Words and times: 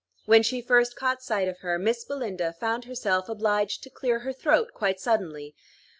When 0.25 0.41
she 0.41 0.63
first 0.63 0.95
caught 0.95 1.21
sight 1.21 1.47
of 1.47 1.59
her, 1.59 1.77
Miss 1.77 2.03
Belinda 2.03 2.53
found 2.53 2.85
herself 2.85 3.29
obliged 3.29 3.83
to 3.83 3.91
clear 3.91 4.21
her 4.21 4.33
throat 4.33 4.71
quite 4.73 4.99
suddenly. 4.99 5.53